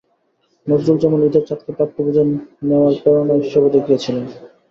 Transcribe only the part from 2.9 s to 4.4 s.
প্রেরণা হিসেবে দেখেছিলেন।